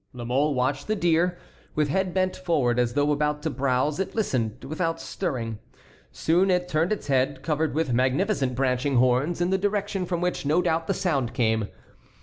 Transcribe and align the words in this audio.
La 0.13 0.25
Mole 0.25 0.55
watched 0.55 0.87
the 0.87 0.95
deer. 0.95 1.37
With 1.75 1.87
head 1.89 2.11
bent 2.11 2.35
forward 2.35 2.79
as 2.79 2.95
though 2.95 3.11
about 3.11 3.43
to 3.43 3.51
browse 3.51 3.99
it 3.99 4.15
listened 4.15 4.63
without 4.63 4.99
stirring. 4.99 5.59
Soon 6.11 6.49
it 6.49 6.67
turned 6.67 6.91
its 6.91 7.05
head, 7.05 7.43
covered 7.43 7.75
with 7.75 7.93
magnificent 7.93 8.55
branching 8.55 8.95
horns, 8.95 9.41
in 9.41 9.51
the 9.51 9.59
direction 9.59 10.07
from 10.07 10.19
which 10.19 10.43
no 10.43 10.59
doubt 10.59 10.87
the 10.87 10.95
sound 10.95 11.35
came. 11.35 11.67